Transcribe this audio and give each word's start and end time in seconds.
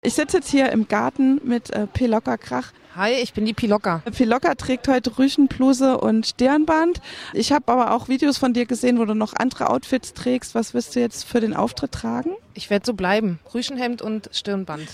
Ich 0.00 0.14
sitze 0.14 0.36
jetzt 0.36 0.48
hier 0.48 0.70
im 0.70 0.86
Garten 0.86 1.40
mit 1.42 1.70
äh, 1.70 1.88
P. 1.88 2.06
Locker 2.06 2.38
Krach. 2.38 2.72
Hi, 2.94 3.14
ich 3.14 3.32
bin 3.32 3.44
die 3.44 3.52
Pilocka. 3.52 4.00
Pilocka 4.16 4.54
trägt 4.54 4.86
heute 4.86 5.18
Rüschenbluse 5.18 5.98
und 5.98 6.24
Stirnband. 6.24 7.00
Ich 7.32 7.50
habe 7.50 7.72
aber 7.72 7.92
auch 7.92 8.08
Videos 8.08 8.38
von 8.38 8.52
dir 8.52 8.64
gesehen, 8.64 9.00
wo 9.00 9.06
du 9.06 9.14
noch 9.14 9.34
andere 9.34 9.70
Outfits 9.70 10.14
trägst. 10.14 10.54
Was 10.54 10.72
wirst 10.72 10.94
du 10.94 11.00
jetzt 11.00 11.24
für 11.24 11.40
den 11.40 11.52
Auftritt 11.52 11.90
tragen? 11.90 12.30
Ich 12.54 12.70
werde 12.70 12.86
so 12.86 12.94
bleiben. 12.94 13.40
Rüschenhemd 13.52 14.00
und 14.00 14.30
Stirnband. 14.32 14.86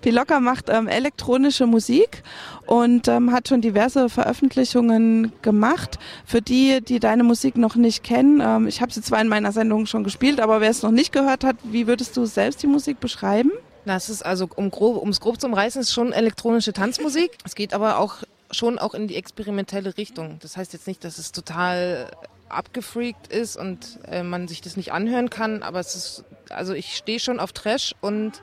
Pilocka 0.00 0.38
macht 0.38 0.68
ähm, 0.68 0.86
elektronische 0.86 1.66
Musik 1.66 2.22
und 2.66 3.08
ähm, 3.08 3.32
hat 3.32 3.48
schon 3.48 3.62
diverse 3.62 4.08
Veröffentlichungen 4.08 5.32
gemacht. 5.42 5.98
Für 6.24 6.40
die, 6.40 6.80
die 6.82 7.00
deine 7.00 7.24
Musik 7.24 7.56
noch 7.56 7.74
nicht 7.74 8.04
kennen, 8.04 8.40
ähm, 8.40 8.68
ich 8.68 8.80
habe 8.80 8.92
sie 8.92 9.02
zwar 9.02 9.20
in 9.20 9.28
meiner 9.28 9.50
Sendung 9.50 9.86
schon 9.86 10.04
gespielt, 10.04 10.38
aber 10.40 10.60
wer 10.60 10.70
es 10.70 10.84
noch 10.84 10.92
nicht 10.92 11.12
gehört 11.12 11.42
hat, 11.42 11.56
wie 11.64 11.88
würdest 11.88 12.16
du 12.16 12.26
selbst 12.26 12.62
die 12.62 12.68
Musik 12.68 13.00
beschreiben? 13.00 13.50
Das 13.84 14.08
ist 14.08 14.24
also, 14.24 14.48
um 14.54 14.70
grob, 14.70 15.06
es 15.08 15.20
grob 15.20 15.40
zu 15.40 15.46
umreißen, 15.46 15.80
ist 15.80 15.92
schon 15.92 16.12
elektronische 16.12 16.72
Tanzmusik. 16.72 17.32
Es 17.44 17.54
geht 17.54 17.74
aber 17.74 17.98
auch 17.98 18.16
schon 18.50 18.78
auch 18.78 18.94
in 18.94 19.08
die 19.08 19.16
experimentelle 19.16 19.96
Richtung. 19.96 20.38
Das 20.40 20.56
heißt 20.56 20.72
jetzt 20.72 20.86
nicht, 20.86 21.04
dass 21.04 21.18
es 21.18 21.32
total 21.32 22.10
abgefreakt 22.48 23.28
ist 23.28 23.56
und 23.56 23.98
äh, 24.06 24.22
man 24.22 24.46
sich 24.46 24.60
das 24.60 24.76
nicht 24.76 24.92
anhören 24.92 25.30
kann, 25.30 25.62
aber 25.62 25.80
es 25.80 25.94
ist, 25.94 26.24
also 26.50 26.74
ich 26.74 26.96
stehe 26.96 27.18
schon 27.18 27.40
auf 27.40 27.52
Trash 27.52 27.94
und 28.02 28.42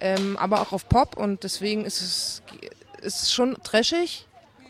ähm, 0.00 0.36
aber 0.36 0.60
auch 0.60 0.72
auf 0.72 0.88
Pop 0.88 1.16
und 1.16 1.42
deswegen 1.42 1.84
ist 1.84 2.00
es 2.00 2.42
ist 3.02 3.32
schon 3.32 3.56
trashig 3.62 4.26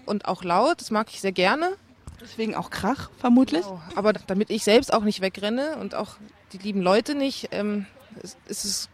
und 0.07 0.27
auch 0.27 0.43
laut, 0.43 0.81
das 0.81 0.91
mag 0.91 1.09
ich 1.11 1.21
sehr 1.21 1.33
gerne. 1.33 1.77
Deswegen 2.21 2.55
auch 2.55 2.71
Krach, 2.71 3.11
vermutlich. 3.19 3.63
Genau. 3.63 3.83
Aber 3.97 4.13
damit 4.13 4.51
ich 4.51 4.65
selbst 4.65 4.93
auch 4.93 5.03
nicht 5.03 5.21
wegrenne 5.21 5.77
und 5.77 5.95
auch 5.95 6.17
die 6.53 6.59
lieben 6.59 6.81
Leute 6.81 7.15
nicht, 7.15 7.49
ähm, 7.53 7.87
ist, 8.23 8.39
ist 8.47 8.65
es 8.65 8.89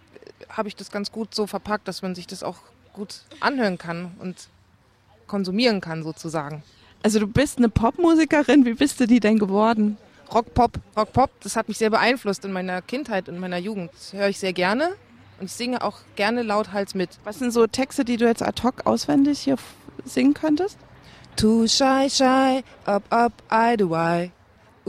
habe 0.51 0.69
ich 0.69 0.77
das 0.77 0.91
ganz 0.91 1.13
gut 1.13 1.35
so 1.35 1.47
verpackt, 1.47 1.89
dass 1.89 2.03
man 2.03 2.15
sich 2.15 2.27
das 2.27 2.43
auch 2.43 2.59
gut 2.93 3.23
anhören 3.41 3.79
kann 3.79 4.13
und 4.19 4.49
konsumieren 5.27 5.81
kann 5.81 6.03
sozusagen. 6.03 6.63
Also 7.03 7.19
du 7.19 7.27
bist 7.27 7.59
eine 7.59 7.69
Popmusikerin, 7.69 8.65
wie 8.67 8.75
bist 8.75 9.01
du 9.01 9.07
die 9.07 9.21
denn 9.21 9.39
geworden? 9.39 9.97
Rock-Pop. 10.33 10.73
Rock-Pop, 10.97 11.31
das 11.43 11.57
hat 11.57 11.69
mich 11.69 11.79
sehr 11.79 11.91
beeinflusst 11.91 12.45
in 12.45 12.53
meiner 12.53 12.83
Kindheit, 12.83 13.29
in 13.29 13.39
meiner 13.39 13.59
Jugend. 13.59 13.91
Das 13.93 14.13
höre 14.13 14.29
ich 14.29 14.39
sehr 14.39 14.53
gerne 14.53 14.91
und 15.39 15.47
ich 15.47 15.53
singe 15.53 15.83
auch 15.83 15.99
gerne 16.17 16.43
lauthals 16.43 16.95
mit. 16.95 17.11
Was 17.25 17.39
sind 17.39 17.53
so 17.53 17.67
Texte, 17.67 18.05
die 18.05 18.17
du 18.17 18.27
jetzt 18.27 18.43
ad 18.43 18.63
hoc 18.63 18.87
auswendig 18.87 19.41
hier 19.41 19.57
singen 20.05 20.35
könntest? 20.35 20.79
Too 21.37 21.67
shy, 21.67 22.09
shy, 22.11 22.63
up, 22.85 23.05
up, 23.11 23.33
I 23.51 23.77
do 23.77 23.95
I. 23.95 24.31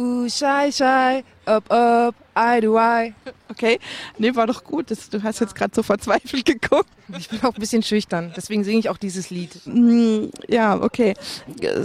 Ooh, 0.02 0.28
shy, 0.28 0.72
shy, 0.72 1.24
up, 1.46 1.72
up, 1.72 2.16
I 2.36 2.60
do 2.60 2.76
I. 2.76 3.14
Okay, 3.50 3.80
nee, 4.18 4.34
war 4.36 4.48
doch 4.48 4.64
gut. 4.64 4.90
Das, 4.90 5.12
du 5.12 5.22
hast 5.22 5.40
jetzt 5.42 5.54
gerade 5.54 5.76
so 5.76 5.84
verzweifelt 5.84 6.46
geguckt. 6.46 6.90
Ich 7.16 7.30
bin 7.30 7.40
auch 7.44 7.54
ein 7.54 7.60
bisschen 7.60 7.84
schüchtern, 7.84 8.34
deswegen 8.36 8.64
singe 8.64 8.80
ich 8.80 8.90
auch 8.90 8.98
dieses 8.98 9.30
Lied. 9.30 9.52
Mm, 9.66 10.30
ja, 10.48 10.82
okay. 10.82 11.14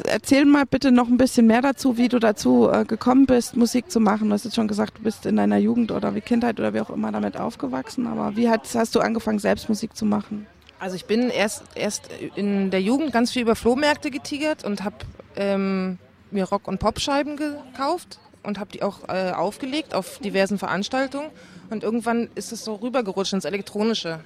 Erzähl 0.06 0.46
mal 0.46 0.64
bitte 0.64 0.92
noch 0.92 1.08
ein 1.08 1.18
bisschen 1.18 1.46
mehr 1.46 1.60
dazu, 1.60 1.98
wie 1.98 2.08
du 2.08 2.18
dazu 2.18 2.70
äh, 2.72 2.84
gekommen 2.86 3.26
bist, 3.26 3.54
Musik 3.56 3.90
zu 3.90 4.00
machen. 4.00 4.28
Du 4.28 4.34
hast 4.34 4.44
jetzt 4.44 4.54
schon 4.54 4.68
gesagt, 4.68 4.96
du 4.98 5.02
bist 5.02 5.26
in 5.26 5.36
deiner 5.36 5.58
Jugend 5.58 5.92
oder 5.92 6.14
wie 6.14 6.22
Kindheit 6.22 6.58
oder 6.58 6.72
wie 6.72 6.80
auch 6.80 6.90
immer 6.90 7.12
damit 7.12 7.36
aufgewachsen. 7.36 8.06
Aber 8.06 8.34
wie 8.36 8.48
hast, 8.48 8.74
hast 8.74 8.94
du 8.94 9.00
angefangen, 9.00 9.40
selbst 9.40 9.68
Musik 9.68 9.94
zu 9.94 10.06
machen? 10.06 10.46
Also 10.78 10.96
ich 10.96 11.04
bin 11.04 11.28
erst, 11.28 11.64
erst 11.74 12.08
in 12.34 12.70
der 12.70 12.80
Jugend 12.80 13.12
ganz 13.12 13.32
viel 13.32 13.42
über 13.42 13.56
Flohmärkte 13.56 14.10
getigert 14.10 14.64
und 14.64 14.84
habe 14.84 14.96
ähm, 15.36 15.98
mir 16.36 16.44
Rock- 16.44 16.68
und 16.68 16.78
Popscheiben 16.78 17.36
gekauft 17.36 18.20
und 18.44 18.60
habe 18.60 18.70
die 18.70 18.82
auch 18.82 19.08
äh, 19.08 19.32
aufgelegt 19.32 19.94
auf 19.94 20.18
diversen 20.18 20.58
Veranstaltungen. 20.58 21.30
Und 21.68 21.82
irgendwann 21.82 22.28
ist 22.36 22.52
es 22.52 22.64
so 22.64 22.76
rübergerutscht 22.76 23.32
ins 23.32 23.44
Elektronische. 23.44 24.20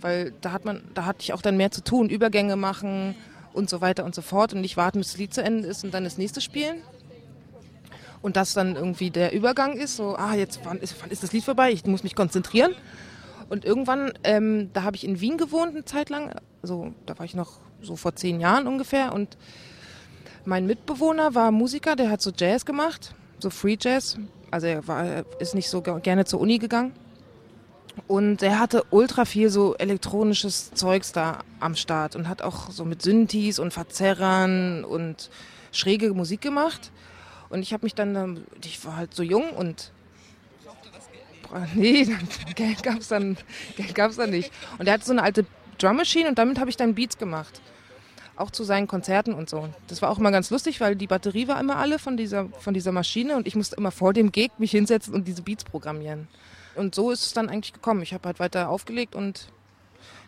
Weil 0.00 0.32
da 0.40 0.52
hat 0.52 0.64
man, 0.64 0.82
da 0.94 1.04
hatte 1.04 1.22
ich 1.22 1.32
auch 1.32 1.42
dann 1.42 1.56
mehr 1.56 1.72
zu 1.72 1.82
tun, 1.82 2.08
Übergänge 2.08 2.56
machen 2.56 3.16
und 3.52 3.68
so 3.68 3.80
weiter 3.80 4.04
und 4.04 4.14
so 4.14 4.22
fort 4.22 4.54
und 4.54 4.60
nicht 4.60 4.76
warten, 4.76 4.98
bis 4.98 5.08
das 5.08 5.18
Lied 5.18 5.34
zu 5.34 5.42
Ende 5.42 5.66
ist 5.66 5.82
und 5.84 5.92
dann 5.92 6.04
das 6.04 6.16
nächste 6.16 6.40
spielen. 6.40 6.82
Und 8.22 8.36
das 8.36 8.52
dann 8.52 8.76
irgendwie 8.76 9.10
der 9.10 9.32
Übergang 9.32 9.72
ist, 9.76 9.96
so, 9.96 10.14
ah, 10.16 10.34
jetzt 10.34 10.60
wann 10.64 10.78
ist, 10.78 10.94
wann 11.00 11.10
ist 11.10 11.22
das 11.22 11.32
Lied 11.32 11.44
vorbei? 11.44 11.72
Ich 11.72 11.84
muss 11.86 12.04
mich 12.04 12.14
konzentrieren. 12.14 12.74
Und 13.48 13.64
irgendwann, 13.64 14.12
ähm, 14.22 14.70
da 14.72 14.84
habe 14.84 14.96
ich 14.96 15.04
in 15.04 15.20
Wien 15.20 15.36
gewohnt 15.36 15.70
eine 15.70 15.84
Zeit 15.84 16.08
lang, 16.10 16.32
also 16.62 16.92
da 17.06 17.18
war 17.18 17.24
ich 17.24 17.34
noch 17.34 17.58
so 17.82 17.96
vor 17.96 18.14
zehn 18.14 18.40
Jahren 18.40 18.66
ungefähr 18.66 19.12
und 19.12 19.36
mein 20.44 20.66
Mitbewohner 20.66 21.34
war 21.34 21.50
Musiker, 21.50 21.96
der 21.96 22.10
hat 22.10 22.22
so 22.22 22.32
Jazz 22.36 22.64
gemacht, 22.64 23.14
so 23.38 23.50
Free 23.50 23.76
Jazz. 23.80 24.18
Also 24.50 24.66
er 24.66 24.86
war, 24.88 25.24
ist 25.38 25.54
nicht 25.54 25.68
so 25.68 25.80
gerne 25.82 26.24
zur 26.24 26.40
Uni 26.40 26.58
gegangen. 26.58 26.92
Und 28.06 28.42
er 28.42 28.58
hatte 28.58 28.84
ultra 28.90 29.24
viel 29.24 29.50
so 29.50 29.74
elektronisches 29.76 30.72
Zeugs 30.72 31.12
da 31.12 31.40
am 31.58 31.74
Start 31.74 32.16
und 32.16 32.28
hat 32.28 32.42
auch 32.42 32.70
so 32.70 32.84
mit 32.84 33.02
Synthes 33.02 33.58
und 33.58 33.72
Verzerrern 33.72 34.84
und 34.84 35.30
schräge 35.72 36.12
Musik 36.14 36.40
gemacht. 36.40 36.90
Und 37.50 37.62
ich 37.62 37.72
habe 37.72 37.84
mich 37.84 37.94
dann, 37.94 38.44
ich 38.64 38.84
war 38.84 38.96
halt 38.96 39.14
so 39.14 39.22
jung 39.22 39.50
und 39.50 39.92
nee, 41.74 42.06
Geld 42.54 42.82
gab's 42.84 43.08
dann, 43.08 43.36
Geld 43.76 43.94
gab's 43.94 44.16
dann 44.16 44.30
nicht. 44.30 44.52
Und 44.78 44.86
er 44.86 44.94
hatte 44.94 45.04
so 45.04 45.12
eine 45.12 45.22
alte 45.22 45.44
Drum 45.78 45.96
Machine 45.96 46.28
und 46.28 46.38
damit 46.38 46.60
habe 46.60 46.70
ich 46.70 46.76
dann 46.76 46.94
Beats 46.94 47.18
gemacht 47.18 47.60
auch 48.40 48.50
zu 48.50 48.64
seinen 48.64 48.86
Konzerten 48.86 49.34
und 49.34 49.48
so. 49.48 49.68
Das 49.88 50.02
war 50.02 50.10
auch 50.10 50.18
immer 50.18 50.30
ganz 50.30 50.50
lustig, 50.50 50.80
weil 50.80 50.96
die 50.96 51.06
Batterie 51.06 51.48
war 51.48 51.60
immer 51.60 51.76
alle 51.76 51.98
von 51.98 52.16
dieser, 52.16 52.48
von 52.58 52.74
dieser 52.74 52.92
Maschine 52.92 53.36
und 53.36 53.46
ich 53.46 53.54
musste 53.54 53.76
immer 53.76 53.90
vor 53.90 54.12
dem 54.12 54.32
Gig 54.32 54.50
mich 54.58 54.70
hinsetzen 54.70 55.14
und 55.14 55.28
diese 55.28 55.42
Beats 55.42 55.64
programmieren. 55.64 56.28
Und 56.74 56.94
so 56.94 57.10
ist 57.10 57.26
es 57.26 57.32
dann 57.32 57.48
eigentlich 57.48 57.72
gekommen. 57.72 58.02
Ich 58.02 58.14
habe 58.14 58.26
halt 58.26 58.40
weiter 58.40 58.68
aufgelegt 58.68 59.14
und 59.14 59.48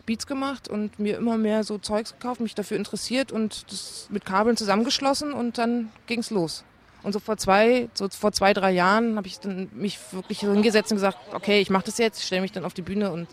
Beats 0.05 0.27
gemacht 0.27 0.67
und 0.67 0.99
mir 0.99 1.17
immer 1.17 1.37
mehr 1.37 1.63
so 1.63 1.77
Zeugs 1.77 2.13
gekauft, 2.13 2.41
mich 2.41 2.55
dafür 2.55 2.77
interessiert 2.77 3.31
und 3.31 3.71
das 3.71 4.07
mit 4.09 4.25
Kabeln 4.25 4.57
zusammengeschlossen 4.57 5.33
und 5.33 5.57
dann 5.57 5.91
ging 6.07 6.19
es 6.19 6.29
los. 6.29 6.63
Und 7.03 7.13
so 7.13 7.19
vor 7.19 7.37
zwei, 7.37 7.89
so 7.93 8.07
vor 8.09 8.31
zwei, 8.31 8.53
drei 8.53 8.71
Jahren 8.71 9.17
habe 9.17 9.27
ich 9.27 9.39
dann 9.39 9.69
mich 9.73 9.99
wirklich 10.11 10.39
hingesetzt 10.39 10.91
und 10.91 10.97
gesagt, 10.97 11.17
okay, 11.33 11.59
ich 11.59 11.69
mache 11.69 11.85
das 11.85 11.97
jetzt, 11.97 12.19
ich 12.19 12.25
stelle 12.25 12.41
mich 12.41 12.51
dann 12.51 12.65
auf 12.65 12.73
die 12.73 12.81
Bühne 12.81 13.11
und 13.11 13.27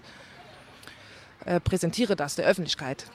äh, 1.45 1.61
präsentiere 1.61 2.17
das 2.17 2.35
der 2.35 2.47
Öffentlichkeit. 2.47 3.07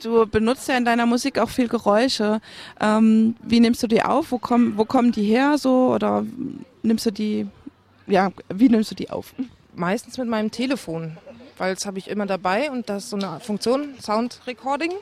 Du 0.00 0.26
benutzt 0.26 0.68
ja 0.68 0.76
in 0.76 0.84
deiner 0.84 1.06
Musik 1.06 1.38
auch 1.38 1.50
viel 1.50 1.68
Geräusche. 1.68 2.40
Ähm, 2.80 3.36
wie 3.42 3.60
nimmst 3.60 3.82
du 3.82 3.86
die 3.86 4.02
auf? 4.02 4.32
Wo, 4.32 4.38
komm, 4.38 4.76
wo 4.76 4.84
kommen 4.84 5.12
die 5.12 5.24
her 5.24 5.58
so? 5.58 5.92
Oder 5.94 6.24
nimmst 6.82 7.06
du 7.06 7.10
die, 7.10 7.46
ja, 8.06 8.30
wie 8.52 8.68
nimmst 8.68 8.90
du 8.90 8.94
die 8.94 9.10
auf? 9.10 9.34
Meistens 9.74 10.18
mit 10.18 10.28
meinem 10.28 10.50
Telefon, 10.50 11.16
weil 11.58 11.74
das 11.74 11.86
habe 11.86 11.98
ich 11.98 12.08
immer 12.08 12.26
dabei 12.26 12.70
und 12.70 12.88
das 12.88 13.04
ist 13.04 13.10
so 13.10 13.16
eine 13.16 13.40
Funktion, 13.40 13.94
Sound 14.00 14.40
Recording. 14.46 14.92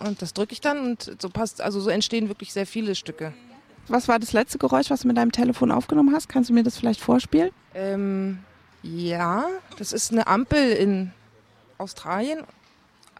Und 0.00 0.22
das 0.22 0.32
drücke 0.32 0.52
ich 0.52 0.60
dann 0.60 0.78
und 0.78 1.16
so 1.20 1.28
passt, 1.28 1.60
also 1.60 1.80
so 1.80 1.90
entstehen 1.90 2.28
wirklich 2.28 2.52
sehr 2.52 2.66
viele 2.66 2.94
Stücke. 2.94 3.32
Was 3.88 4.08
war 4.08 4.18
das 4.18 4.32
letzte 4.32 4.58
Geräusch, 4.58 4.88
was 4.90 5.00
du 5.00 5.08
mit 5.08 5.16
deinem 5.16 5.32
Telefon 5.32 5.72
aufgenommen 5.72 6.14
hast? 6.14 6.28
Kannst 6.28 6.48
du 6.48 6.54
mir 6.54 6.62
das 6.62 6.78
vielleicht 6.78 7.00
vorspielen? 7.00 7.50
Ähm, 7.74 8.38
ja, 8.82 9.46
das 9.78 9.92
ist 9.92 10.12
eine 10.12 10.26
Ampel 10.26 10.72
in 10.72 11.12
Australien 11.76 12.40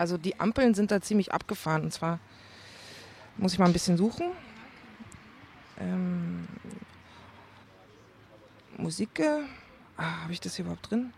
also 0.01 0.17
die 0.17 0.41
Ampeln 0.41 0.73
sind 0.73 0.91
da 0.91 1.03
ziemlich 1.03 1.31
abgefahren. 1.31 1.83
Und 1.83 1.93
zwar 1.93 2.19
muss 3.37 3.53
ich 3.53 3.59
mal 3.59 3.67
ein 3.67 3.75
bisschen 3.75 3.99
suchen. 3.99 4.31
Ähm, 5.79 6.49
Musik. 8.79 9.21
Ah, 9.99 10.23
habe 10.23 10.33
ich 10.33 10.41
das 10.41 10.57
hier 10.57 10.65
überhaupt 10.65 10.91
drin? 10.91 11.13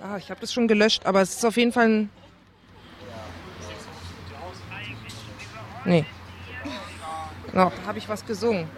Ah, 0.00 0.16
ich 0.16 0.30
habe 0.30 0.40
das 0.40 0.52
schon 0.52 0.68
gelöscht, 0.68 1.06
aber 1.06 1.20
es 1.22 1.34
ist 1.34 1.44
auf 1.44 1.56
jeden 1.56 1.72
Fall 1.72 1.88
ein. 1.88 2.10
Nee. 5.84 6.06
Noch 7.52 7.72
habe 7.84 7.98
ich 7.98 8.08
was 8.08 8.24
gesungen. 8.24 8.68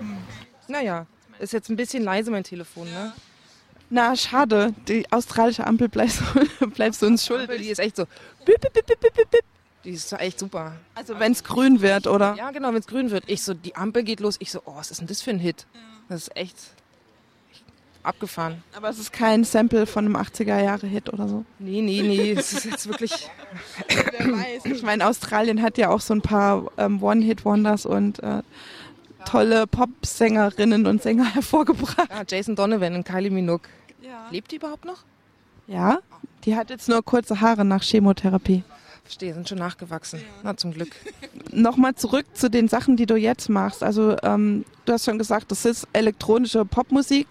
Naja, 0.66 1.06
ist 1.38 1.52
jetzt 1.52 1.68
ein 1.68 1.76
bisschen 1.76 2.04
leise 2.04 2.30
mein 2.30 2.44
Telefon, 2.44 2.90
ne? 2.90 3.12
Na, 3.90 4.14
schade. 4.16 4.74
Die 4.86 5.10
australische 5.10 5.66
Ampel 5.66 5.88
bleibst, 5.88 6.22
bleibst 6.74 7.02
du 7.02 7.06
uns 7.06 7.24
schuldig. 7.24 7.60
Die 7.60 7.68
ist 7.68 7.78
echt 7.78 7.96
so. 7.96 8.04
Die 9.84 9.90
ist 9.90 10.12
echt 10.12 10.38
super. 10.38 10.72
Also 10.94 11.18
wenn 11.18 11.32
es 11.32 11.44
grün 11.44 11.80
wird, 11.80 12.06
oder? 12.06 12.34
Ja, 12.36 12.50
genau, 12.50 12.68
wenn 12.68 12.80
es 12.80 12.86
grün 12.86 13.10
wird. 13.10 13.24
Ich 13.26 13.42
so, 13.42 13.54
die 13.54 13.76
Ampel 13.76 14.02
geht 14.02 14.20
los. 14.20 14.36
Ich 14.40 14.50
so, 14.50 14.60
oh, 14.64 14.76
was 14.76 14.90
ist 14.90 15.00
denn 15.00 15.06
das 15.06 15.22
für 15.22 15.30
ein 15.30 15.38
Hit? 15.38 15.66
Das 16.08 16.22
ist 16.22 16.36
echt 16.36 16.56
abgefahren. 18.02 18.62
Aber 18.76 18.88
es 18.88 18.98
ist 18.98 19.12
kein 19.12 19.44
Sample 19.44 19.86
von 19.86 20.04
einem 20.04 20.16
80er-Jahre-Hit 20.16 21.12
oder 21.12 21.28
so? 21.28 21.44
Nee, 21.58 21.82
nee, 21.82 22.02
nee. 22.02 22.32
Es 22.32 22.52
ist 22.52 22.64
jetzt 22.64 22.88
wirklich... 22.88 23.12
Wer 23.88 24.32
weiß. 24.32 24.64
Ich 24.64 24.82
meine, 24.82 25.06
Australien 25.06 25.62
hat 25.62 25.78
ja 25.78 25.90
auch 25.90 26.00
so 26.00 26.14
ein 26.14 26.22
paar 26.22 26.70
ähm, 26.78 27.02
One-Hit-Wonders 27.02 27.86
und... 27.86 28.22
Äh, 28.22 28.42
tolle 29.24 29.66
Popsängerinnen 29.66 30.86
und 30.86 31.02
Sänger 31.02 31.24
hervorgebracht. 31.34 32.08
Ja, 32.10 32.22
Jason 32.26 32.56
Donovan 32.56 32.94
und 32.94 33.04
Kylie 33.04 33.30
Minogue. 33.30 33.68
Ja. 34.02 34.26
Lebt 34.30 34.50
die 34.52 34.56
überhaupt 34.56 34.84
noch? 34.84 35.04
Ja, 35.66 35.98
die 36.44 36.56
hat 36.56 36.70
jetzt 36.70 36.88
nur 36.88 37.04
kurze 37.04 37.40
Haare 37.40 37.64
nach 37.64 37.82
Chemotherapie. 37.82 38.62
Verstehe, 39.04 39.32
sind 39.34 39.48
schon 39.48 39.58
nachgewachsen. 39.58 40.20
Na, 40.42 40.56
zum 40.56 40.72
Glück. 40.72 40.90
Nochmal 41.52 41.94
zurück 41.94 42.26
zu 42.34 42.50
den 42.50 42.68
Sachen, 42.68 42.96
die 42.96 43.06
du 43.06 43.16
jetzt 43.16 43.48
machst. 43.48 43.82
Also 43.82 44.16
ähm, 44.22 44.64
Du 44.88 44.94
hast 44.94 45.04
schon 45.04 45.18
gesagt, 45.18 45.50
das 45.50 45.66
ist 45.66 45.86
elektronische 45.92 46.64
Popmusik. 46.64 47.26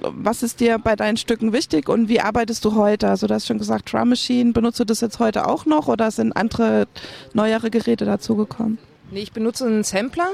Was 0.00 0.44
ist 0.44 0.60
dir 0.60 0.78
bei 0.78 0.94
deinen 0.94 1.16
Stücken 1.16 1.52
wichtig 1.52 1.88
und 1.88 2.08
wie 2.08 2.20
arbeitest 2.20 2.64
du 2.64 2.76
heute? 2.76 3.08
Also 3.08 3.26
du 3.26 3.34
hast 3.34 3.48
schon 3.48 3.58
gesagt, 3.58 3.92
Drum 3.92 4.10
Machine, 4.10 4.52
benutzt 4.52 4.78
du 4.78 4.84
das 4.84 5.00
jetzt 5.00 5.18
heute 5.18 5.48
auch 5.48 5.66
noch 5.66 5.88
oder 5.88 6.12
sind 6.12 6.32
andere 6.32 6.86
neuere 7.32 7.68
Geräte 7.68 8.04
dazugekommen? 8.04 8.78
Nee, 9.10 9.22
ich 9.22 9.32
benutze 9.32 9.66
einen 9.66 9.82
Sampler. 9.82 10.28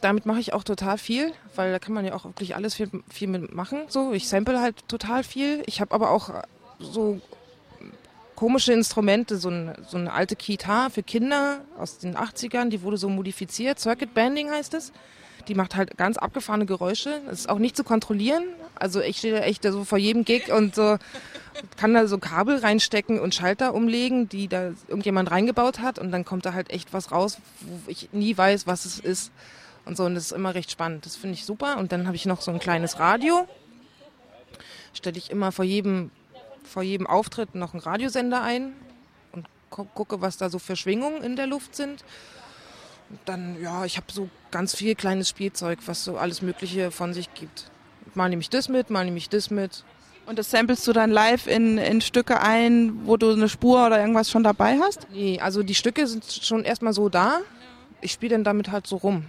Damit 0.00 0.26
mache 0.26 0.40
ich 0.40 0.52
auch 0.52 0.62
total 0.62 0.98
viel, 0.98 1.32
weil 1.56 1.72
da 1.72 1.78
kann 1.78 1.92
man 1.92 2.04
ja 2.04 2.14
auch 2.14 2.24
wirklich 2.24 2.54
alles 2.54 2.74
viel, 2.74 2.90
viel 3.10 3.28
mitmachen. 3.28 3.80
So, 3.88 4.12
ich 4.12 4.28
sample 4.28 4.60
halt 4.60 4.86
total 4.88 5.24
viel. 5.24 5.62
Ich 5.66 5.80
habe 5.80 5.92
aber 5.94 6.10
auch 6.10 6.30
so 6.78 7.20
komische 8.38 8.72
Instrumente, 8.72 9.36
so, 9.36 9.50
ein, 9.50 9.74
so 9.88 9.96
eine 9.96 10.12
alte 10.12 10.36
Gitarre 10.36 10.90
für 10.90 11.02
Kinder 11.02 11.62
aus 11.76 11.98
den 11.98 12.16
80ern, 12.16 12.68
die 12.68 12.82
wurde 12.82 12.96
so 12.96 13.08
modifiziert. 13.08 13.80
Circuit 13.80 14.14
Banding 14.14 14.48
heißt 14.48 14.74
es. 14.74 14.92
Die 15.48 15.56
macht 15.56 15.74
halt 15.74 15.96
ganz 15.96 16.18
abgefahrene 16.18 16.64
Geräusche. 16.64 17.20
Das 17.26 17.40
ist 17.40 17.48
auch 17.48 17.58
nicht 17.58 17.76
zu 17.76 17.82
kontrollieren. 17.82 18.44
Also 18.76 19.00
ich 19.00 19.16
stehe 19.16 19.34
da 19.34 19.40
echt 19.40 19.64
so 19.64 19.82
vor 19.82 19.98
jedem 19.98 20.24
Gig 20.24 20.52
und 20.52 20.76
so 20.76 20.98
kann 21.76 21.94
da 21.94 22.06
so 22.06 22.18
Kabel 22.18 22.58
reinstecken 22.58 23.18
und 23.18 23.34
Schalter 23.34 23.74
umlegen, 23.74 24.28
die 24.28 24.46
da 24.46 24.70
irgendjemand 24.86 25.32
reingebaut 25.32 25.80
hat 25.80 25.98
und 25.98 26.12
dann 26.12 26.24
kommt 26.24 26.46
da 26.46 26.52
halt 26.52 26.70
echt 26.70 26.92
was 26.92 27.10
raus, 27.10 27.38
wo 27.60 27.90
ich 27.90 28.10
nie 28.12 28.36
weiß, 28.36 28.68
was 28.68 28.84
es 28.84 29.00
ist. 29.00 29.32
Und 29.88 29.96
so, 29.96 30.04
und 30.04 30.14
das 30.14 30.26
ist 30.26 30.32
immer 30.32 30.54
recht 30.54 30.70
spannend. 30.70 31.06
Das 31.06 31.16
finde 31.16 31.34
ich 31.34 31.44
super. 31.44 31.78
Und 31.78 31.90
dann 31.90 32.06
habe 32.06 32.14
ich 32.14 32.26
noch 32.26 32.40
so 32.40 32.50
ein 32.52 32.60
kleines 32.60 33.00
Radio. 33.00 33.48
Stelle 34.92 35.18
ich 35.18 35.30
immer 35.30 35.50
vor 35.50 35.64
jedem 35.64 36.10
vor 36.68 36.82
jedem 36.82 37.06
Auftritt 37.06 37.54
noch 37.54 37.72
einen 37.72 37.80
Radiosender 37.80 38.42
ein 38.42 38.74
und 39.32 39.48
gucke, 39.70 40.20
was 40.20 40.36
da 40.36 40.50
so 40.50 40.58
für 40.58 40.76
Schwingungen 40.76 41.22
in 41.22 41.34
der 41.34 41.46
Luft 41.46 41.74
sind. 41.74 42.04
Und 43.10 43.18
dann, 43.24 43.60
ja, 43.60 43.84
ich 43.84 43.96
habe 43.96 44.06
so 44.12 44.28
ganz 44.50 44.76
viel 44.76 44.94
kleines 44.94 45.28
Spielzeug, 45.30 45.78
was 45.86 46.04
so 46.04 46.18
alles 46.18 46.42
Mögliche 46.42 46.90
von 46.90 47.14
sich 47.14 47.32
gibt. 47.34 47.70
Mal 48.14 48.28
nehme 48.28 48.42
ich 48.42 48.50
das 48.50 48.68
mit, 48.68 48.90
mal 48.90 49.04
nehme 49.04 49.16
ich 49.16 49.28
das 49.28 49.50
mit. 49.50 49.84
Und 50.26 50.38
das 50.38 50.50
samplest 50.50 50.86
du 50.86 50.92
dann 50.92 51.10
live 51.10 51.46
in, 51.46 51.78
in 51.78 52.02
Stücke 52.02 52.40
ein, 52.42 53.06
wo 53.06 53.16
du 53.16 53.32
eine 53.32 53.48
Spur 53.48 53.86
oder 53.86 53.98
irgendwas 53.98 54.30
schon 54.30 54.42
dabei 54.42 54.78
hast? 54.78 55.06
Nee, 55.10 55.40
also 55.40 55.62
die 55.62 55.74
Stücke 55.74 56.06
sind 56.06 56.24
schon 56.24 56.64
erstmal 56.64 56.92
so 56.92 57.08
da. 57.08 57.40
Ich 58.02 58.12
spiele 58.12 58.34
dann 58.34 58.44
damit 58.44 58.70
halt 58.70 58.86
so 58.86 58.96
rum. 58.96 59.24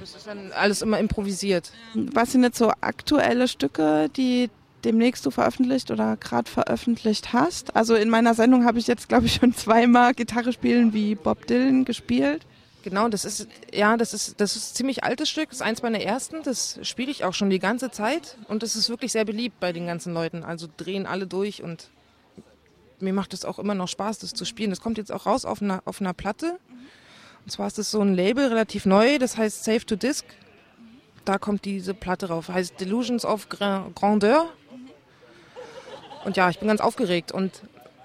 Das 0.00 0.14
ist 0.14 0.26
dann 0.26 0.50
alles 0.52 0.82
immer 0.82 0.98
improvisiert. 0.98 1.72
Was 1.94 2.32
sind 2.32 2.42
jetzt 2.42 2.58
so 2.58 2.72
aktuelle 2.80 3.46
Stücke, 3.46 4.08
die 4.16 4.50
demnächst 4.84 5.26
du 5.26 5.30
veröffentlicht 5.30 5.90
oder 5.90 6.16
gerade 6.16 6.50
veröffentlicht 6.50 7.32
hast. 7.32 7.76
Also 7.76 7.94
in 7.94 8.08
meiner 8.08 8.34
Sendung 8.34 8.64
habe 8.64 8.78
ich 8.78 8.86
jetzt, 8.86 9.08
glaube 9.08 9.26
ich, 9.26 9.34
schon 9.34 9.54
zweimal 9.54 10.14
Gitarre 10.14 10.52
spielen 10.52 10.92
wie 10.92 11.14
Bob 11.14 11.46
Dylan 11.46 11.84
gespielt. 11.84 12.46
Genau, 12.82 13.08
das 13.08 13.26
ist 13.26 13.46
ja, 13.74 13.98
das 13.98 14.14
ist 14.14 14.40
das 14.40 14.56
ist 14.56 14.72
ein 14.72 14.76
ziemlich 14.76 15.04
altes 15.04 15.28
Stück, 15.28 15.50
das 15.50 15.58
ist 15.58 15.62
eins 15.62 15.82
meiner 15.82 16.00
ersten, 16.00 16.42
das 16.42 16.78
spiele 16.82 17.10
ich 17.10 17.24
auch 17.24 17.34
schon 17.34 17.50
die 17.50 17.58
ganze 17.58 17.90
Zeit 17.90 18.38
und 18.48 18.62
das 18.62 18.74
ist 18.74 18.88
wirklich 18.88 19.12
sehr 19.12 19.26
beliebt 19.26 19.60
bei 19.60 19.74
den 19.74 19.86
ganzen 19.86 20.14
Leuten, 20.14 20.44
also 20.44 20.66
drehen 20.78 21.04
alle 21.04 21.26
durch 21.26 21.62
und 21.62 21.90
mir 22.98 23.12
macht 23.12 23.34
es 23.34 23.44
auch 23.44 23.58
immer 23.58 23.74
noch 23.74 23.88
Spaß, 23.88 24.20
das 24.20 24.32
zu 24.32 24.46
spielen. 24.46 24.70
Das 24.70 24.80
kommt 24.80 24.96
jetzt 24.96 25.12
auch 25.12 25.26
raus 25.26 25.44
auf 25.44 25.60
einer 25.60 25.82
auf 25.84 26.00
einer 26.00 26.14
Platte. 26.14 26.58
Und 27.44 27.50
zwar 27.50 27.66
ist 27.66 27.78
das 27.78 27.90
so 27.90 28.00
ein 28.00 28.14
Label 28.14 28.48
relativ 28.48 28.86
neu, 28.86 29.18
das 29.18 29.36
heißt 29.36 29.64
Safe 29.64 29.84
to 29.84 29.96
Disc. 29.96 30.24
Da 31.24 31.38
kommt 31.38 31.64
diese 31.64 31.94
Platte 31.94 32.28
rauf, 32.28 32.48
heißt 32.48 32.80
Delusions 32.80 33.24
of 33.24 33.48
Grandeur 33.48 34.48
und 36.24 36.36
ja, 36.36 36.50
ich 36.50 36.58
bin 36.58 36.68
ganz 36.68 36.80
aufgeregt. 36.80 37.32
Und 37.32 37.62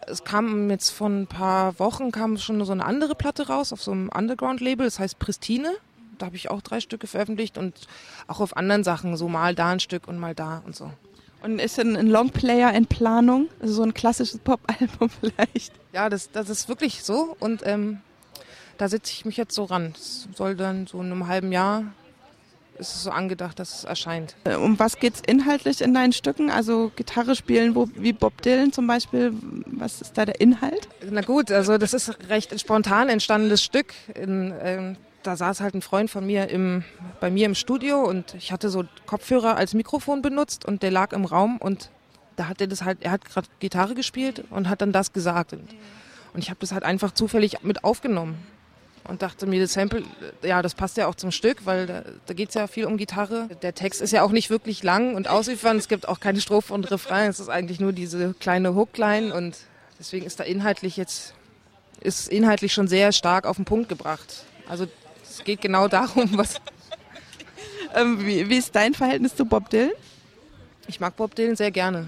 es 0.07 0.23
kam 0.23 0.69
jetzt 0.69 0.89
von 0.89 1.23
ein 1.23 1.27
paar 1.27 1.77
Wochen 1.79 2.11
kam 2.11 2.37
schon 2.37 2.63
so 2.63 2.71
eine 2.71 2.85
andere 2.85 3.15
Platte 3.15 3.47
raus 3.47 3.73
auf 3.73 3.81
so 3.81 3.91
einem 3.91 4.09
Underground-Label, 4.09 4.85
das 4.85 4.99
heißt 4.99 5.19
Pristine. 5.19 5.73
Da 6.17 6.27
habe 6.27 6.35
ich 6.35 6.49
auch 6.49 6.61
drei 6.61 6.79
Stücke 6.79 7.07
veröffentlicht 7.07 7.57
und 7.57 7.87
auch 8.27 8.39
auf 8.39 8.55
anderen 8.55 8.83
Sachen, 8.83 9.17
so 9.17 9.27
mal 9.27 9.53
da 9.53 9.71
ein 9.71 9.79
Stück 9.79 10.07
und 10.07 10.17
mal 10.17 10.33
da 10.33 10.61
und 10.65 10.75
so. 10.75 10.91
Und 11.43 11.59
ist 11.59 11.77
denn 11.77 11.95
ein 11.95 12.07
Longplayer 12.07 12.73
in 12.73 12.87
Planung? 12.87 13.49
Also 13.59 13.75
so 13.75 13.83
ein 13.83 13.93
klassisches 13.93 14.39
Pop-Album 14.39 15.09
vielleicht? 15.19 15.73
Ja, 15.91 16.09
das, 16.09 16.31
das 16.31 16.49
ist 16.49 16.69
wirklich 16.69 17.03
so. 17.03 17.35
Und 17.39 17.61
ähm, 17.65 17.99
da 18.77 18.89
sitze 18.89 19.11
ich 19.13 19.25
mich 19.25 19.37
jetzt 19.37 19.55
so 19.55 19.63
ran. 19.65 19.93
Das 19.93 20.27
soll 20.35 20.55
dann 20.55 20.87
so 20.87 20.99
in 21.01 21.11
einem 21.11 21.27
halben 21.27 21.51
Jahr 21.51 21.83
ist 22.77 22.95
es 22.95 23.03
so 23.03 23.11
angedacht, 23.11 23.59
dass 23.59 23.79
es 23.79 23.83
erscheint. 23.83 24.35
Äh, 24.43 24.55
um 24.55 24.77
was 24.79 24.99
geht 24.99 25.15
es 25.15 25.21
inhaltlich 25.25 25.81
in 25.81 25.93
deinen 25.93 26.13
Stücken? 26.13 26.49
Also 26.49 26.91
Gitarre 26.95 27.35
spielen, 27.35 27.75
wo, 27.75 27.87
wie 27.95 28.13
Bob 28.13 28.41
Dylan 28.41 28.71
zum 28.71 28.87
Beispiel. 28.87 29.33
Was 29.67 30.01
ist 30.01 30.17
da 30.17 30.25
der 30.25 30.41
Inhalt? 30.41 30.87
Na 31.09 31.21
gut, 31.21 31.51
also 31.51 31.77
das 31.77 31.93
ist 31.93 32.29
recht 32.29 32.57
spontan 32.59 33.09
entstandenes 33.09 33.63
Stück. 33.63 33.93
In, 34.13 34.53
ähm, 34.61 34.97
da 35.23 35.35
saß 35.35 35.61
halt 35.61 35.73
ein 35.73 35.81
Freund 35.81 36.09
von 36.09 36.25
mir 36.25 36.49
im, 36.49 36.83
bei 37.19 37.31
mir 37.31 37.45
im 37.45 37.55
Studio 37.55 38.01
und 38.01 38.35
ich 38.35 38.51
hatte 38.51 38.69
so 38.69 38.83
Kopfhörer 39.05 39.55
als 39.55 39.73
Mikrofon 39.73 40.21
benutzt 40.21 40.65
und 40.65 40.83
der 40.83 40.91
lag 40.91 41.13
im 41.13 41.25
Raum 41.25 41.57
und 41.57 41.89
da 42.35 42.47
hat 42.47 42.61
er 42.61 42.67
das 42.67 42.83
halt, 42.83 42.99
er 43.01 43.11
hat 43.11 43.25
gerade 43.25 43.47
Gitarre 43.59 43.95
gespielt 43.95 44.43
und 44.49 44.69
hat 44.69 44.81
dann 44.81 44.91
das 44.91 45.13
gesagt. 45.13 45.53
Und, 45.53 45.73
und 46.33 46.43
ich 46.43 46.49
habe 46.49 46.59
das 46.59 46.73
halt 46.73 46.83
einfach 46.83 47.11
zufällig 47.11 47.63
mit 47.63 47.83
aufgenommen 47.83 48.37
und 49.07 49.21
dachte 49.21 49.45
mir, 49.45 49.61
das 49.61 49.73
Sample, 49.73 50.03
ja, 50.41 50.61
das 50.61 50.73
passt 50.73 50.97
ja 50.97 51.07
auch 51.07 51.15
zum 51.15 51.31
Stück, 51.31 51.65
weil 51.65 51.85
da, 51.85 52.03
da 52.25 52.33
geht 52.33 52.49
es 52.49 52.55
ja 52.55 52.67
viel 52.67 52.85
um 52.85 52.97
Gitarre. 52.97 53.47
Der 53.61 53.75
Text 53.75 54.01
ist 54.01 54.11
ja 54.11 54.23
auch 54.23 54.31
nicht 54.31 54.49
wirklich 54.49 54.83
lang 54.83 55.15
und 55.15 55.27
ausübernd. 55.27 55.79
Es 55.79 55.87
gibt 55.87 56.07
auch 56.07 56.19
keine 56.19 56.41
Strophe 56.41 56.73
und 56.73 56.89
Refrain. 56.91 57.29
Es 57.29 57.39
ist 57.39 57.49
eigentlich 57.49 57.79
nur 57.79 57.93
diese 57.93 58.33
kleine 58.39 58.75
Hookline 58.75 59.33
und 59.33 59.57
deswegen 59.99 60.25
ist 60.25 60.39
da 60.39 60.43
inhaltlich 60.43 60.97
jetzt, 60.97 61.33
ist 62.01 62.27
inhaltlich 62.27 62.73
schon 62.73 62.87
sehr 62.87 63.11
stark 63.11 63.45
auf 63.45 63.57
den 63.57 63.65
Punkt 63.65 63.89
gebracht. 63.89 64.45
Also 64.67 64.87
es 65.23 65.43
geht 65.43 65.61
genau 65.61 65.87
darum, 65.87 66.37
was. 66.37 66.55
ähm, 67.95 68.25
wie, 68.25 68.49
wie 68.49 68.57
ist 68.57 68.75
dein 68.75 68.93
Verhältnis 68.93 69.35
zu 69.35 69.45
Bob 69.45 69.69
Dylan? 69.69 69.91
Ich 70.87 70.99
mag 70.99 71.15
Bob 71.15 71.35
Dylan 71.35 71.55
sehr 71.55 71.71
gerne. 71.71 72.07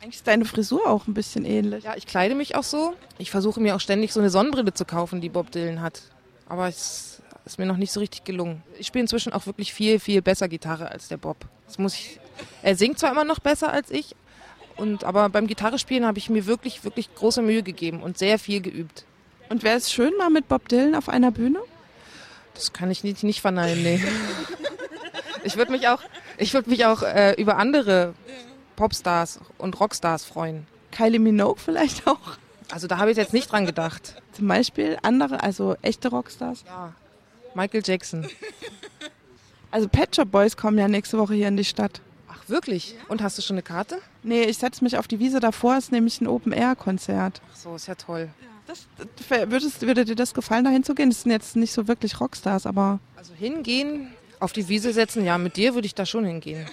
Eigentlich 0.00 0.16
ist 0.16 0.26
deine 0.26 0.44
Frisur 0.44 0.88
auch 0.88 1.06
ein 1.06 1.14
bisschen 1.14 1.44
ähnlich. 1.44 1.84
Ja, 1.84 1.96
ich 1.96 2.06
kleide 2.06 2.34
mich 2.34 2.54
auch 2.54 2.62
so. 2.62 2.94
Ich 3.18 3.30
versuche 3.30 3.60
mir 3.60 3.74
auch 3.74 3.80
ständig 3.80 4.12
so 4.12 4.20
eine 4.20 4.30
Sonnenbrille 4.30 4.72
zu 4.72 4.84
kaufen, 4.84 5.20
die 5.20 5.28
Bob 5.28 5.50
Dylan 5.50 5.80
hat. 5.80 6.02
Aber 6.48 6.68
es 6.68 7.20
ist 7.44 7.58
mir 7.58 7.66
noch 7.66 7.76
nicht 7.76 7.92
so 7.92 8.00
richtig 8.00 8.24
gelungen. 8.24 8.62
Ich 8.78 8.86
spiele 8.86 9.02
inzwischen 9.02 9.32
auch 9.32 9.46
wirklich 9.46 9.74
viel, 9.74 9.98
viel 9.98 10.22
besser 10.22 10.48
Gitarre 10.48 10.90
als 10.90 11.08
der 11.08 11.16
Bob. 11.16 11.36
Das 11.66 11.78
muss 11.78 11.94
ich. 11.94 12.20
Er 12.62 12.76
singt 12.76 12.98
zwar 12.98 13.10
immer 13.10 13.24
noch 13.24 13.40
besser 13.40 13.72
als 13.72 13.90
ich, 13.90 14.14
und, 14.78 15.02
aber 15.02 15.28
beim 15.28 15.48
Gitarrespielen 15.48 16.06
habe 16.06 16.18
ich 16.18 16.30
mir 16.30 16.46
wirklich, 16.46 16.84
wirklich 16.84 17.12
große 17.14 17.42
Mühe 17.42 17.64
gegeben 17.64 18.00
und 18.00 18.16
sehr 18.16 18.38
viel 18.38 18.60
geübt. 18.60 19.04
Und 19.48 19.64
wäre 19.64 19.76
es 19.76 19.92
schön 19.92 20.16
mal 20.16 20.30
mit 20.30 20.46
Bob 20.46 20.68
Dylan 20.68 20.94
auf 20.94 21.08
einer 21.08 21.32
Bühne? 21.32 21.58
Das 22.54 22.72
kann 22.72 22.90
ich 22.90 23.02
nicht, 23.02 23.24
nicht 23.24 23.40
verneinen, 23.40 23.82
nee. 23.82 24.00
ich 25.44 25.56
würde 25.56 25.72
mich 25.72 25.88
auch, 25.88 26.00
ich 26.38 26.54
würde 26.54 26.70
mich 26.70 26.86
auch 26.86 27.02
äh, 27.02 27.32
über 27.32 27.56
andere 27.56 28.14
Popstars 28.78 29.40
und 29.58 29.80
Rockstars 29.80 30.24
freuen. 30.24 30.64
Kylie 30.92 31.18
Minogue 31.18 31.58
vielleicht 31.58 32.06
auch? 32.06 32.38
Also 32.70 32.86
da 32.86 32.98
habe 32.98 33.10
ich 33.10 33.16
jetzt 33.16 33.32
nicht 33.32 33.50
dran 33.50 33.66
gedacht. 33.66 34.22
Zum 34.32 34.46
Beispiel 34.46 34.96
andere, 35.02 35.42
also 35.42 35.74
echte 35.82 36.10
Rockstars? 36.10 36.62
Ja, 36.64 36.92
Michael 37.56 37.82
Jackson. 37.84 38.28
Also 39.72 39.88
Pet 39.88 40.14
Shop 40.14 40.30
Boys 40.30 40.56
kommen 40.56 40.78
ja 40.78 40.86
nächste 40.86 41.18
Woche 41.18 41.34
hier 41.34 41.48
in 41.48 41.56
die 41.56 41.64
Stadt. 41.64 42.00
Ach 42.28 42.48
wirklich? 42.48 42.94
Und 43.08 43.20
hast 43.20 43.36
du 43.36 43.42
schon 43.42 43.54
eine 43.54 43.62
Karte? 43.62 43.98
Nee, 44.22 44.44
ich 44.44 44.58
setze 44.58 44.84
mich 44.84 44.96
auf 44.96 45.08
die 45.08 45.18
Wiese 45.18 45.40
davor, 45.40 45.76
ist 45.76 45.90
nämlich 45.90 46.20
ein 46.20 46.28
Open-Air-Konzert. 46.28 47.42
Ach 47.52 47.56
so, 47.56 47.74
ist 47.74 47.88
ja 47.88 47.96
toll. 47.96 48.28
Das, 48.68 48.86
würdest, 49.50 49.82
würde 49.82 50.04
dir 50.04 50.14
das 50.14 50.34
gefallen, 50.34 50.64
da 50.64 50.70
hinzugehen? 50.70 51.10
Das 51.10 51.22
sind 51.22 51.32
jetzt 51.32 51.56
nicht 51.56 51.72
so 51.72 51.88
wirklich 51.88 52.20
Rockstars, 52.20 52.64
aber... 52.64 53.00
Also 53.16 53.34
hingehen, 53.34 54.12
auf 54.38 54.52
die 54.52 54.68
Wiese 54.68 54.92
setzen, 54.92 55.24
ja, 55.24 55.36
mit 55.36 55.56
dir 55.56 55.74
würde 55.74 55.86
ich 55.86 55.96
da 55.96 56.06
schon 56.06 56.24
hingehen. 56.24 56.64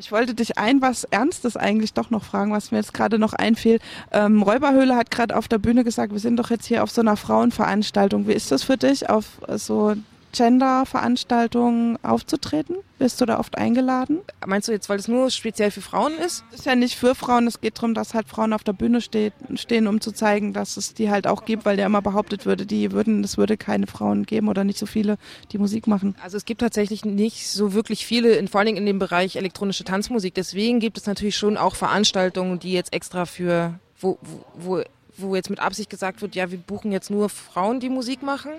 Ich 0.00 0.12
wollte 0.12 0.32
dich 0.32 0.56
ein 0.56 0.80
was 0.80 1.04
Ernstes 1.04 1.58
eigentlich 1.58 1.92
doch 1.92 2.08
noch 2.08 2.24
fragen, 2.24 2.52
was 2.52 2.70
mir 2.70 2.78
jetzt 2.78 2.94
gerade 2.94 3.18
noch 3.18 3.34
einfiel. 3.34 3.80
Ähm, 4.10 4.42
Räuberhöhle 4.42 4.96
hat 4.96 5.10
gerade 5.10 5.36
auf 5.36 5.46
der 5.46 5.58
Bühne 5.58 5.84
gesagt, 5.84 6.14
wir 6.14 6.20
sind 6.20 6.38
doch 6.38 6.48
jetzt 6.48 6.64
hier 6.64 6.82
auf 6.82 6.90
so 6.90 7.02
einer 7.02 7.18
Frauenveranstaltung. 7.18 8.26
Wie 8.26 8.32
ist 8.32 8.50
das 8.50 8.62
für 8.62 8.78
dich, 8.78 9.10
auf 9.10 9.26
so 9.56 9.94
Gender-Veranstaltungen 10.32 11.98
aufzutreten? 12.02 12.76
Wirst 12.98 13.20
du 13.20 13.26
da 13.26 13.38
oft 13.38 13.56
eingeladen? 13.56 14.18
Meinst 14.46 14.68
du 14.68 14.72
jetzt, 14.72 14.88
weil 14.88 14.98
es 14.98 15.08
nur 15.08 15.30
speziell 15.30 15.70
für 15.70 15.80
Frauen 15.80 16.12
ist? 16.18 16.44
Das 16.50 16.60
ist 16.60 16.66
ja 16.66 16.74
nicht 16.74 16.96
für 16.96 17.14
Frauen, 17.14 17.46
es 17.46 17.60
geht 17.60 17.78
darum, 17.78 17.94
dass 17.94 18.14
halt 18.14 18.28
Frauen 18.28 18.52
auf 18.52 18.62
der 18.62 18.74
Bühne 18.74 19.00
steht, 19.00 19.32
stehen, 19.54 19.86
um 19.86 20.00
zu 20.00 20.12
zeigen, 20.12 20.52
dass 20.52 20.76
es 20.76 20.94
die 20.94 21.10
halt 21.10 21.26
auch 21.26 21.44
gibt, 21.44 21.64
weil 21.64 21.78
ja 21.78 21.86
immer 21.86 22.02
behauptet 22.02 22.44
würde, 22.44 22.66
die 22.66 22.92
würden, 22.92 23.24
es 23.24 23.38
würde 23.38 23.56
keine 23.56 23.86
Frauen 23.86 24.26
geben 24.26 24.48
oder 24.48 24.64
nicht 24.64 24.78
so 24.78 24.86
viele, 24.86 25.16
die 25.52 25.58
Musik 25.58 25.86
machen. 25.86 26.14
Also 26.22 26.36
es 26.36 26.44
gibt 26.44 26.60
tatsächlich 26.60 27.04
nicht 27.04 27.48
so 27.48 27.72
wirklich 27.72 28.04
viele, 28.04 28.34
in, 28.34 28.48
vor 28.48 28.60
allem 28.60 28.76
in 28.76 28.86
dem 28.86 28.98
Bereich 28.98 29.36
elektronische 29.36 29.84
Tanzmusik. 29.84 30.34
Deswegen 30.34 30.80
gibt 30.80 30.98
es 30.98 31.06
natürlich 31.06 31.36
schon 31.36 31.56
auch 31.56 31.76
Veranstaltungen, 31.76 32.58
die 32.58 32.72
jetzt 32.72 32.92
extra 32.92 33.24
für, 33.24 33.78
wo, 33.98 34.18
wo, 34.54 34.82
wo 35.16 35.36
jetzt 35.36 35.50
mit 35.50 35.60
Absicht 35.60 35.90
gesagt 35.90 36.22
wird, 36.22 36.34
ja, 36.34 36.50
wir 36.50 36.58
buchen 36.58 36.92
jetzt 36.92 37.10
nur 37.10 37.28
Frauen, 37.28 37.80
die 37.80 37.88
Musik 37.88 38.22
machen. 38.22 38.50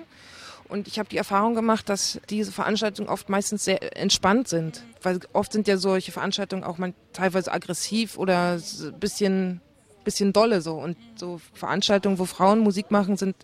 Und 0.72 0.88
ich 0.88 0.98
habe 0.98 1.10
die 1.10 1.18
Erfahrung 1.18 1.54
gemacht, 1.54 1.90
dass 1.90 2.18
diese 2.30 2.50
Veranstaltungen 2.50 3.10
oft 3.10 3.28
meistens 3.28 3.62
sehr 3.62 3.94
entspannt 3.94 4.48
sind. 4.48 4.82
Weil 5.02 5.20
oft 5.34 5.52
sind 5.52 5.68
ja 5.68 5.76
solche 5.76 6.12
Veranstaltungen 6.12 6.64
auch 6.64 6.78
mal 6.78 6.94
teilweise 7.12 7.52
aggressiv 7.52 8.16
oder 8.16 8.54
ein 8.54 8.98
bisschen, 8.98 9.60
bisschen 10.02 10.32
dolle 10.32 10.62
so. 10.62 10.76
Und 10.76 10.96
so 11.16 11.42
Veranstaltungen, 11.52 12.18
wo 12.18 12.24
Frauen 12.24 12.60
Musik 12.60 12.90
machen, 12.90 13.18
sind 13.18 13.36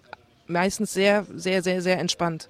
meistens 0.47 0.95
sehr, 0.95 1.27
sehr, 1.35 1.63
sehr, 1.63 1.83
sehr 1.83 1.99
entspannt. 1.99 2.49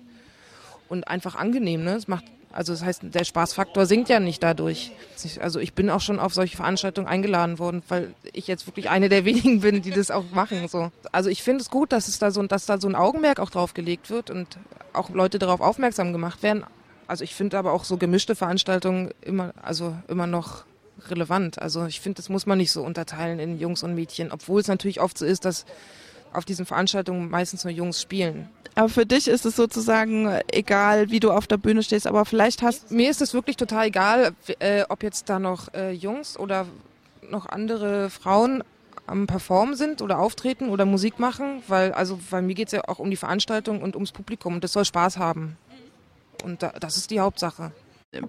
Und 0.89 1.09
einfach 1.09 1.35
angenehm. 1.35 1.83
Ne? 1.83 1.97
Es 1.97 2.07
macht, 2.07 2.27
Also 2.53 2.73
das 2.73 2.83
heißt, 2.83 3.03
der 3.03 3.25
Spaßfaktor 3.25 3.87
sinkt 3.87 4.09
ja 4.09 4.21
nicht 4.21 4.43
dadurch. 4.43 4.93
Also 5.41 5.61
ich 5.61 5.75
bin 5.75 5.91
auch 5.91 6.01
schon 6.01 6.19
auf 6.19 6.33
solche 6.33 6.57
Veranstaltungen 6.57 7.07
eingeladen 7.07 7.59
worden, 7.59 7.83
weil 7.89 8.15
ich 8.33 8.47
jetzt 8.47 8.67
wirklich 8.67 8.89
eine 8.89 9.09
der 9.09 9.25
wenigen 9.27 9.61
bin, 9.61 9.83
die 9.83 9.91
das 9.91 10.11
auch 10.11 10.25
machen. 10.33 10.67
So. 10.69 10.91
Also 11.13 11.31
ich 11.31 11.43
finde 11.43 11.63
es 11.63 11.71
gut, 11.71 11.93
dass 11.93 12.09
es 12.09 12.19
da 12.19 12.31
so, 12.31 12.43
dass 12.45 12.67
da 12.67 12.81
so 12.81 12.89
ein 12.89 12.95
Augenmerk 12.95 13.39
auch 13.41 13.51
drauf 13.51 13.75
gelegt 13.75 14.11
wird 14.11 14.31
und 14.31 14.59
auch 14.93 15.11
Leute 15.11 15.39
darauf 15.39 15.61
aufmerksam 15.61 16.13
gemacht 16.13 16.43
werden. 16.43 16.65
Also 17.07 17.25
ich 17.25 17.35
finde 17.35 17.59
aber 17.59 17.73
auch 17.73 17.85
so 17.85 17.97
gemischte 17.97 18.35
Veranstaltungen 18.35 19.11
immer, 19.23 19.53
also 19.63 19.95
immer 20.09 20.27
noch 20.27 20.65
relevant. 21.09 21.61
Also 21.61 21.87
ich 21.87 22.01
finde, 22.01 22.17
das 22.17 22.29
muss 22.29 22.47
man 22.47 22.59
nicht 22.59 22.73
so 22.73 22.83
unterteilen 22.83 23.39
in 23.39 23.59
Jungs 23.59 23.83
und 23.83 23.95
Mädchen, 23.95 24.33
obwohl 24.33 24.61
es 24.61 24.69
natürlich 24.69 25.01
oft 25.01 25.17
so 25.17 25.25
ist, 25.25 25.45
dass 25.45 25.65
auf 26.33 26.45
diesen 26.45 26.67
Veranstaltungen 26.67 27.31
meistens 27.31 27.65
nur 27.65 27.73
Jungs 27.73 28.01
spielen. 28.01 28.49
Aber 28.75 28.89
für 28.89 29.07
dich 29.07 29.27
ist 29.27 29.45
es 29.45 29.57
sozusagen 29.57 30.31
egal, 30.53 31.11
wie 31.11 31.21
du 31.21 31.33
auf 31.33 31.47
der 31.47 31.57
Bühne 31.57 31.83
stehst, 31.83 32.07
aber 32.07 32.25
vielleicht 32.25 32.63
hast 32.63 32.91
Mir 32.91 33.11
ist 33.11 33.21
es 33.21 33.35
wirklich 33.35 33.57
total 33.57 33.87
egal, 33.87 34.33
äh, 34.61 34.85
ob 34.89 35.03
jetzt 35.03 35.29
da 35.29 35.39
noch 35.39 35.73
äh, 35.75 35.93
Jungs 35.93 36.39
oder 36.39 36.67
noch 37.29 37.47
andere 37.47 38.09
Frauen 38.11 38.63
am 39.07 39.27
Performen 39.27 39.75
sind 39.75 40.03
oder 40.03 40.19
auftreten 40.19 40.69
oder 40.69 40.85
Musik 40.85 41.19
machen, 41.19 41.63
weil 41.67 41.93
also 41.93 42.21
weil 42.31 42.43
mir 42.43 42.55
geht 42.55 42.69
es 42.69 42.73
ja 42.73 42.83
auch 42.87 42.99
um 42.99 43.11
die 43.11 43.17
Veranstaltung 43.17 43.83
und 43.83 43.97
ums 43.97 44.13
Publikum 44.13 44.55
und 44.55 44.65
das 44.65 44.73
soll 44.73 44.85
Spaß 44.85 45.19
haben. 45.19 45.57
Und 46.45 46.63
da, 46.63 46.73
das 46.79 46.97
ist 46.97 47.11
die 47.11 47.21
Hauptsache. 47.21 47.73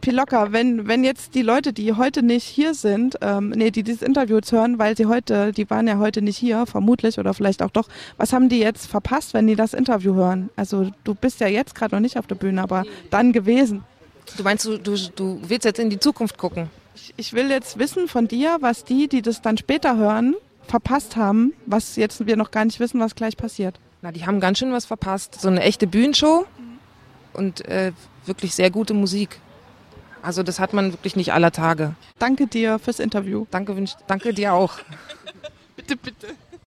Pilocka, 0.02 0.52
wenn, 0.52 0.90
wenn 0.90 1.06
jetzt 1.06 1.36
die 1.36 1.42
Leute, 1.42 1.72
die 1.72 1.94
heute 1.94 2.22
nicht 2.22 2.44
hier 2.44 2.74
sind, 2.74 3.18
ähm, 3.22 3.52
nee, 3.52 3.72
die 3.72 3.84
dieses 3.84 4.02
Interview 4.02 4.36
jetzt 4.36 4.52
hören, 4.52 4.78
weil 4.78 4.98
sie 4.98 5.06
heute, 5.06 5.54
die 5.54 5.70
waren 5.70 5.88
ja 5.88 5.98
heute 6.00 6.22
nicht 6.22 6.38
hier, 6.38 6.66
vermutlich 6.66 7.18
oder 7.18 7.34
vielleicht 7.34 7.64
auch 7.64 7.70
doch, 7.70 7.88
was 8.18 8.34
haben 8.34 8.50
die 8.50 8.60
jetzt 8.60 8.88
verpasst, 8.88 9.34
wenn 9.34 9.48
die 9.48 9.56
das 9.56 9.74
Interview 9.74 10.16
hören? 10.16 10.50
Also 10.58 10.92
du 11.06 11.16
bist 11.16 11.40
ja 11.40 11.48
jetzt 11.48 11.76
gerade 11.76 11.96
noch 11.96 12.02
nicht 12.02 12.18
auf 12.18 12.28
der 12.28 12.36
Bühne, 12.36 12.62
aber 12.62 12.84
dann 13.10 13.32
gewesen. 13.32 13.86
Du 14.36 14.44
meinst, 14.44 14.66
du, 14.66 14.78
du, 14.78 14.98
du 15.16 15.40
willst 15.48 15.64
jetzt 15.64 15.80
in 15.80 15.90
die 15.90 16.00
Zukunft 16.00 16.38
gucken? 16.38 16.70
Ich, 16.94 17.14
ich 17.16 17.34
will 17.34 17.50
jetzt 17.50 17.80
wissen 17.80 18.10
von 18.10 18.28
dir, 18.28 18.58
was 18.60 18.84
die, 18.84 19.08
die 19.08 19.22
das 19.22 19.42
dann 19.42 19.58
später 19.58 19.96
hören, 19.96 20.36
verpasst 20.68 21.16
haben, 21.16 21.54
was 21.66 21.96
jetzt 21.96 22.28
wir 22.28 22.36
noch 22.36 22.52
gar 22.52 22.66
nicht 22.66 22.82
wissen, 22.82 23.00
was 23.00 23.16
gleich 23.16 23.38
passiert. 23.38 23.80
Na, 24.02 24.12
die 24.12 24.26
haben 24.26 24.42
ganz 24.42 24.60
schön 24.60 24.74
was 24.74 24.86
verpasst. 24.86 25.40
So 25.40 25.48
eine 25.48 25.62
echte 25.62 25.88
Bühnenshow 25.88 26.46
und 27.32 27.66
äh, 27.66 27.94
wirklich 28.26 28.54
sehr 28.54 28.72
gute 28.72 28.94
Musik. 28.94 29.40
Also 30.22 30.44
das 30.44 30.60
hat 30.60 30.74
man 30.74 30.92
wirklich 30.94 31.16
nicht 31.16 31.34
aller 31.34 31.52
Tage. 31.52 31.96
Danke 32.18 32.48
dir 32.48 32.80
fürs 32.80 33.00
Interview. 33.00 33.46
Danke, 33.52 33.76
danke 34.08 34.34
dir 34.34 34.54
auch. 34.54 34.74
bitte, 35.76 35.96
bitte. 35.96 36.28